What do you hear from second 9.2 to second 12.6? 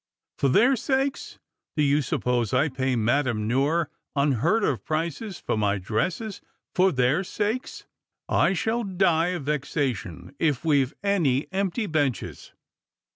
of vexation if we've any empty benches."